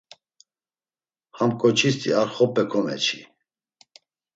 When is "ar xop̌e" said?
2.21-2.63